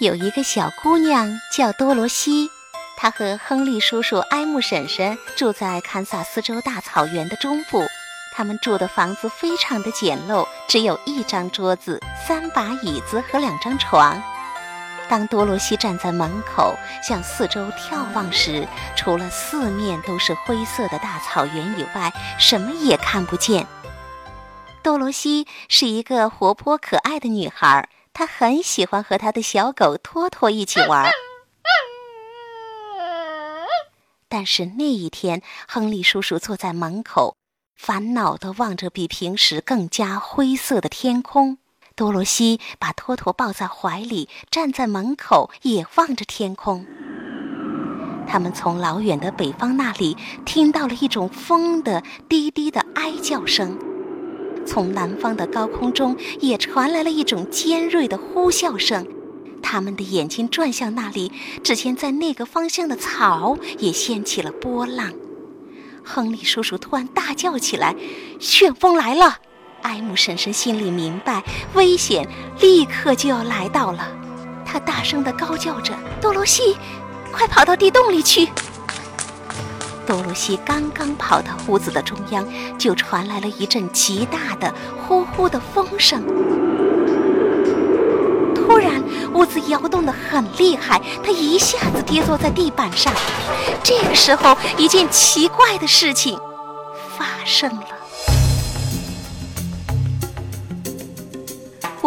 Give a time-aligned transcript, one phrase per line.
[0.00, 2.48] 有一个小姑娘叫多罗西，
[2.96, 7.82] 她和亨利叔叔、埃姆婶婶住在堪萨斯州大草原的中部。
[8.32, 14.22] 他们住的房子非常的简陋，只有一张桌子、三把椅子和两张床。
[15.08, 23.66] 当多罗西站在门口向四周眺望时，除了四面都是灰色的大草原以外，什么也看不见。
[24.80, 27.88] 多罗西是一个活泼可爱的女孩。
[28.18, 31.08] 他很喜欢和他的小狗托托一起玩，
[34.28, 37.36] 但是那一天，亨利叔叔坐在门口，
[37.76, 41.58] 烦恼地望着比平时更加灰色的天空。
[41.94, 46.84] 多罗西把托托抱在怀里，站在门口也望着天空。
[48.26, 53.78] 他们从老远的北方那里听到了一种风的低低的哀叫声。
[54.68, 59.06] 从南方的高空中也传来了一种尖锐的呼啸声，
[59.62, 61.32] 他们的眼睛转向那里，
[61.64, 65.10] 只见在那个方向的草也掀起了波浪。
[66.04, 67.96] 亨利叔叔突然大叫起来
[68.38, 69.38] ：“旋风来了！”
[69.82, 71.42] 埃姆婶婶心里明白，
[71.74, 72.28] 危险
[72.60, 74.06] 立刻就要来到了，
[74.66, 76.76] 她大声地高叫着：“多罗西，
[77.32, 78.48] 快跑到地洞里去！”
[80.08, 82.42] 多罗西刚刚跑到屋子的中央，
[82.78, 84.72] 就传来了一阵极大的
[85.06, 86.24] 呼呼的风声。
[88.54, 93.12] 突然，屋子摇动得很厉害，他一下子跌坐在地板上。
[93.82, 96.40] 这个时候，一件奇怪的事情
[97.18, 97.82] 发生了。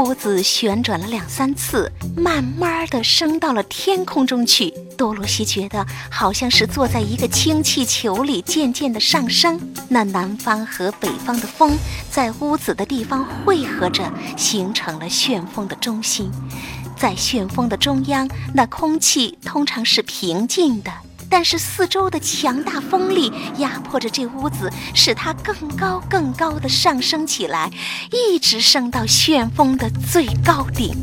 [0.04, 4.72] 屋子旋转了两三次，慢慢的升到了天空中去。
[4.98, 9.60] 多罗西觉得好像是坐在一个氢气球里，渐渐的上升。
[9.90, 11.78] 那南方和北方的风
[12.10, 16.32] 在屋子的地方汇合着，形成了旋风的中心。
[16.96, 20.92] 在旋风的中央，那空气通常是平静的。
[21.32, 27.72] 但是四周的强大风力压迫着这屋子，使它更高更高的上升起来，
[28.12, 30.94] 一直升到旋风的最高顶。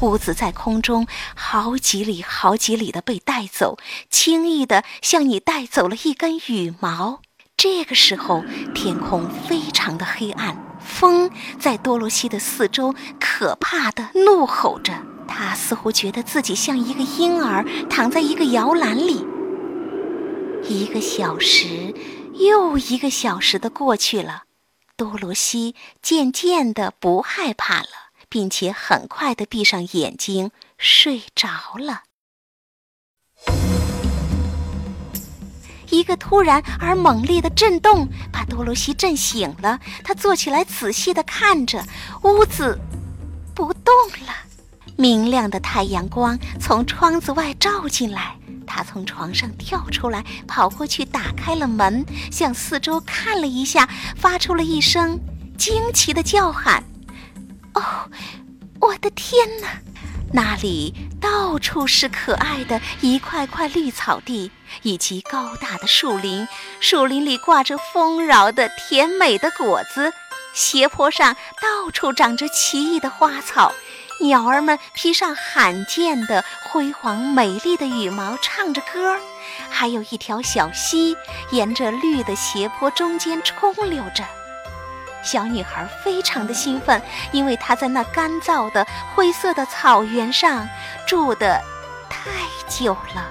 [0.00, 1.06] 屋子在空中
[1.36, 3.78] 好几里好几里的被带走，
[4.10, 7.20] 轻易的像你带走了一根羽毛。
[7.56, 8.42] 这个时候，
[8.74, 15.11] 天空非常的黑暗，风在多罗西的四周可怕的怒吼着。
[15.32, 19.24] 他似乎觉得自己像一个婴儿躺在一个摇篮里。
[20.68, 21.94] 一个小时
[22.34, 24.42] 又一个小时的过去了，
[24.94, 27.88] 多罗西渐渐的不害怕了，
[28.28, 31.48] 并且很快的闭上眼睛睡着
[31.78, 32.02] 了。
[35.88, 41.82] 一个突然而猛烈的震动把多罗西震醒了，他坐起来仔细的看着，
[42.22, 42.78] 屋子
[43.54, 43.94] 不动
[44.26, 44.51] 了。
[45.02, 55.18] 明亮的太阳光从窗子外照进来，他从床上跳出来，跑过去打开了门，向四周看了一下，发出了一声
[55.58, 56.84] 惊奇的叫喊
[57.74, 57.82] ：“哦，
[58.80, 59.70] 我的天哪！
[60.32, 64.52] 那里到处是可爱的一块块绿草地，
[64.82, 66.46] 以及高大的树林，
[66.78, 70.12] 树林里挂着丰饶的甜美的果子，
[70.54, 73.72] 斜坡上到处长着奇异的花草。”
[74.20, 79.18] 鸟儿们披上罕见的辉煌美丽的羽毛，唱着歌。
[79.68, 81.16] 还有一条小溪
[81.50, 84.24] 沿着绿的斜坡中间冲流着。
[85.24, 87.00] 小女孩非常的兴奋，
[87.32, 90.68] 因为她在那干燥的灰色的草原上
[91.06, 91.60] 住的
[92.08, 92.30] 太
[92.68, 93.28] 久了。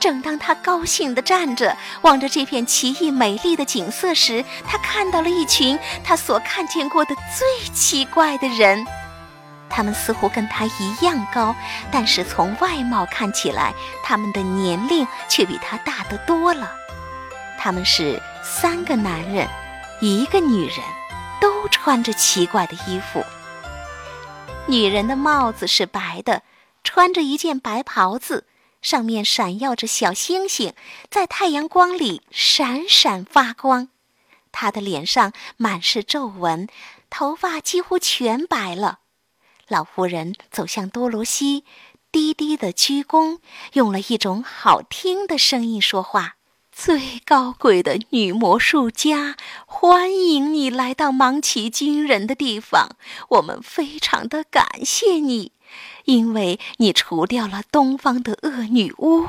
[0.00, 8.86] 正当她高兴地站着望着这片奇异美丽的景色时，她看到了一群她所看见过的最奇怪的人。
[9.68, 11.54] 他们似乎跟他一样高，
[11.90, 16.72] 但是从外貌看起来，他们的年龄却比他大得多了。
[17.58, 19.48] 他们是三个男人，
[20.00, 20.78] 一个女人，
[21.40, 23.24] 都穿着奇怪的衣服。
[24.66, 26.42] 女人的帽子是白的，
[26.82, 28.46] 穿着一件白袍子，
[28.80, 30.74] 上面闪耀着小星星，
[31.10, 33.88] 在太阳光里闪闪发光。
[34.52, 36.68] 她的脸上满是皱纹，
[37.10, 39.00] 头发几乎全白了。
[39.68, 41.64] 老妇人走向多罗西，
[42.12, 43.38] 低低的鞠躬，
[43.72, 46.36] 用了一种好听的声音说话
[46.70, 52.96] ：“最高贵的女魔术家，欢迎你来到芒奇军人的地方。
[53.30, 55.52] 我们非常的感谢你，
[56.04, 59.26] 因为你除掉了东方的恶女巫。”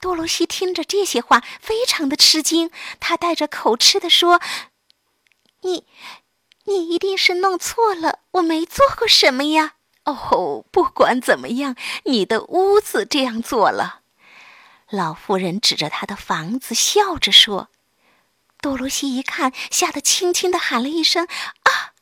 [0.00, 4.40] 多罗西听着这些话，非常的吃惊，他带着口吃的说
[5.62, 5.84] ：“你。”
[6.68, 9.72] 你一定是弄错了，我没做过什么呀。
[10.04, 11.74] 哦，不管怎么样，
[12.04, 14.00] 你的屋子这样做了。
[14.90, 17.68] 老妇人指着她的房子，笑着说
[18.60, 21.26] ：“多罗西一看，吓得轻轻的喊了一声
[21.64, 21.92] ‘啊’。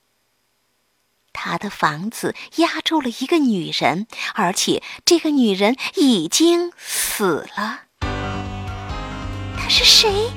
[1.32, 7.82] 他的房子压住了一个女人，而且这个女人已经死了。
[8.00, 10.30] 她是谁？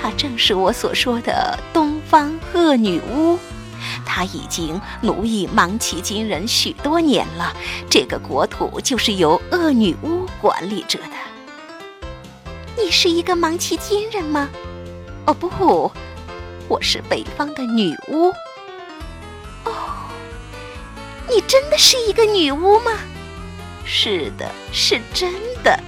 [0.00, 3.38] 她正是我所说的东方恶女巫。”
[4.14, 7.56] 他已经奴役芒奇金人许多年了，
[7.88, 11.96] 这个国土就是由恶女巫管理着的。
[12.76, 14.50] 你是一个芒奇金人吗？
[15.24, 15.90] 哦不，
[16.68, 18.28] 我是北方的女巫。
[19.64, 19.72] 哦，
[21.26, 22.92] 你真的是一个女巫吗？
[23.86, 25.32] 是的，是真
[25.64, 25.80] 的。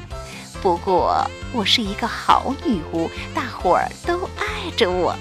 [0.62, 1.22] 不过
[1.52, 5.14] 我是一个好女巫，大伙儿都爱着我。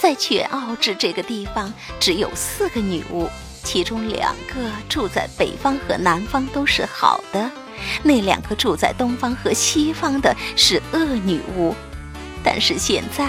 [0.00, 1.70] 在全奥治这个地方，
[2.00, 3.28] 只有四个女巫，
[3.62, 4.54] 其中两个
[4.88, 7.50] 住在北方和南方都是好的，
[8.02, 11.74] 那两个住在东方和西方的是恶女巫。
[12.42, 13.28] 但是现在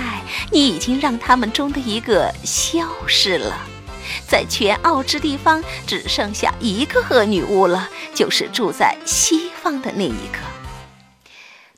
[0.50, 3.68] 你已经让他们中的一个消失了，
[4.26, 10.40] 在全奥之地方只剩下一个恶女巫了，就是住在西方的那一个。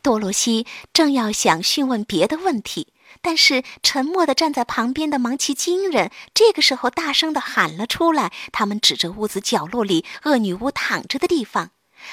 [0.03, 2.92] 多罗西正要想询问别的问题。
[3.23, 8.33] 但是沉默地站在旁边的芒奇金人这个时候大声地喊了出来。
[8.51, 11.71] 他们指着屋子角落里恶女巫躺着的地方。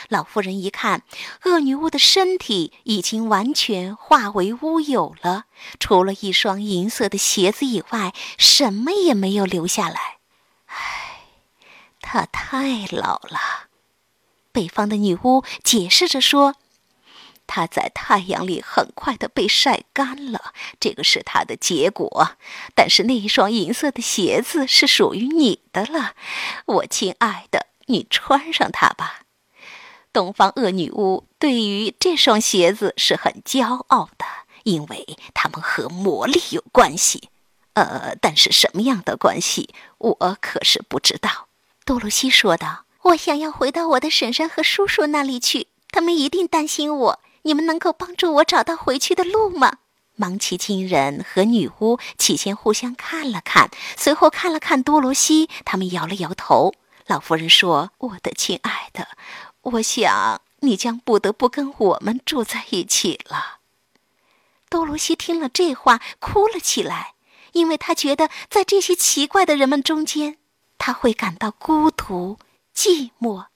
[0.09, 1.03] 老妇人一看，
[1.45, 5.47] 恶女巫的身体已经完全化为乌有了，
[5.81, 10.19] 除了一双银色的鞋子以外，什么也没有留下来。
[10.67, 11.23] 唉，
[12.01, 13.67] 她太老了。
[14.53, 16.55] 北方的女巫解释着说。
[17.53, 22.37] 它在太阳里很快的被晒干了，这个是它的结果。
[22.77, 26.15] 但是那一双银色的鞋子是属于你的了，
[26.67, 29.23] 我亲爱的，你穿上它吧。
[30.13, 34.25] 东方恶女巫对于这双鞋子是很骄傲的，
[34.63, 37.31] 因为它们和魔力有关系。
[37.73, 41.49] 呃，但是什么样的关系，我可是不知道。
[41.85, 49.79] 多罗西说道：“我想要回到我的婶婶和叔叔那里去，他们一定担心我。”你们能够帮助我找到回去的路吗？
[50.17, 56.75] 芒奇金人和女巫起先互相看了看，随后看了看多罗西，他们摇了摇头。
[57.07, 59.09] 老夫人说：“我的亲爱的，
[59.63, 63.61] 我想你将不得不跟我们住在一起了。”
[64.69, 67.15] 多罗西听了这话，哭了起来，
[67.53, 70.37] 因为他觉得在这些奇怪的人们中间，
[70.77, 72.39] 他会感到孤独、
[72.77, 73.47] 寂寞。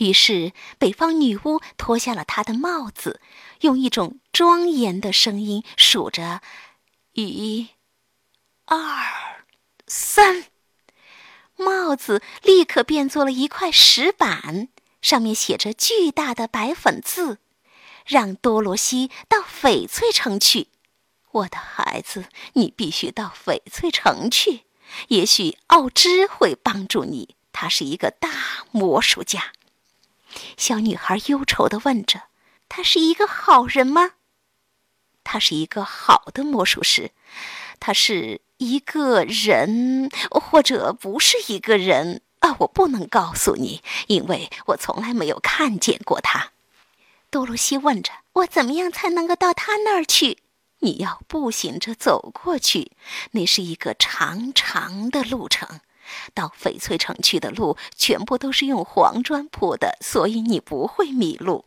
[0.00, 3.20] 于是，北方女巫脱下了她的帽子，
[3.60, 6.40] 用一种庄严的声音数着
[7.12, 7.68] ：“一、
[8.64, 9.44] 二、
[9.86, 10.46] 三。”
[11.56, 14.68] 帽子立刻变做了一块石板，
[15.02, 17.36] 上面写着巨大的白粉字
[18.06, 20.68] ：“让多罗西到翡翠城去。”
[21.32, 22.24] 我的孩子，
[22.54, 24.62] 你必须到翡翠城去。
[25.08, 28.30] 也许奥芝会帮助你，他是一个大
[28.70, 29.52] 魔术家。
[30.56, 32.22] 小女孩忧愁地问着
[32.68, 34.12] ：“他是一个好人吗
[35.24, 37.12] ？”“他是一个好的魔术师。
[37.78, 46.52] ”“他是一个人，或者不是一个人？”“啊，我不能告诉你，因为我从来没有看见过他。”
[47.30, 50.38] 多罗西问着：“我怎么样才能够到他那儿去
[50.82, 52.92] ？”“你要步行着走过去，
[53.32, 55.80] 那是一个长长的路程。”
[56.34, 61.64] 到翡翠城去的路全部都是用黄砖铺的，所以你不会迷路。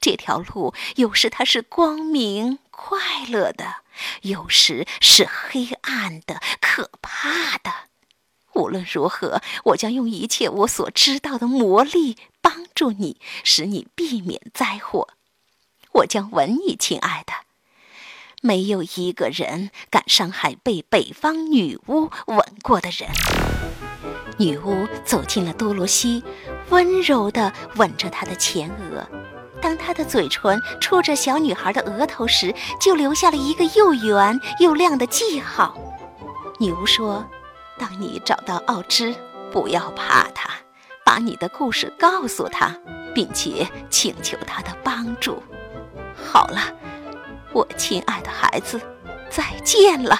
[0.00, 3.76] 这条路有时它是光明快乐的，
[4.22, 7.72] 有时是黑暗的、可怕的。
[8.54, 15.08] 无论如何，我将用一切我所知道的魔力帮助你，使你避免灾祸。
[15.92, 17.32] 我将吻你，亲爱的。
[18.42, 23.08] 没有一个人敢伤害被北方女巫吻过的人。
[24.42, 26.24] 女巫走进了多罗西，
[26.70, 29.06] 温柔地吻着她的前额。
[29.60, 35.76] 当她的嘴唇触着小女孩的额头时，就留下了一个又圆又亮的记号。
[36.58, 37.24] 女巫说
[37.78, 39.14] ：“当你找到奥芝，
[39.52, 40.50] 不要怕他，
[41.04, 42.76] 把你的故事告诉他，
[43.14, 45.40] 并且请求他的帮助。
[46.16, 46.60] 好了。”
[47.54, 48.80] 我亲爱的孩子，
[49.28, 50.18] 再见了。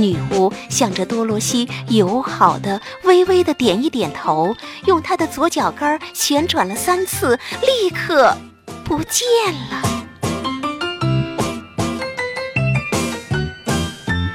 [0.00, 4.54] 女巫向着多罗西友好的、微微的点一点头，
[4.86, 8.36] 用她的左脚跟旋转了三次，立刻
[8.84, 9.24] 不见
[9.70, 9.82] 了。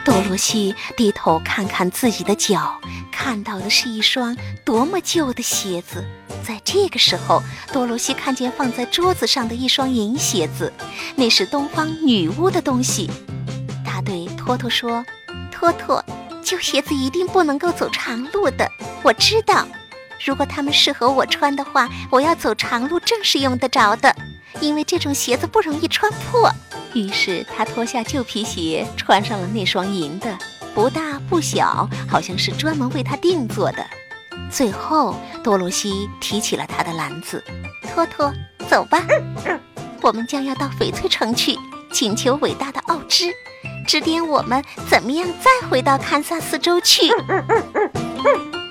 [0.06, 2.80] 多罗西低头看看自己的脚，
[3.12, 6.06] 看到的是一双多么旧的鞋子。
[6.46, 7.42] 在这个时候，
[7.72, 10.72] 多罗西看见放在桌子上的一双银鞋子，
[11.16, 13.10] 那是东方女巫的东西。
[13.86, 15.06] 她对托托说
[15.64, 16.04] ：“托托，
[16.44, 18.70] 旧鞋子一定不能够走长路的。
[19.02, 19.66] 我知道，
[20.26, 24.14] 如果它们适合我穿的话，我要走长路正是用得着的，
[24.60, 26.52] 因为这种鞋子不容易穿破。”
[26.94, 30.38] 于是他脱下旧皮鞋，穿上了那双银的，
[30.76, 33.86] 不大不小，好像是专门为他定做的。
[34.52, 35.16] 最后，
[35.46, 37.42] 多罗西提起了他的篮子，
[37.94, 38.34] 托托，
[38.70, 39.02] 走吧，
[40.02, 41.58] 我们将要到翡翠城去，
[41.94, 43.34] 请求伟大的奥芝
[43.86, 47.02] 指点我们怎么样再回到堪萨斯州去。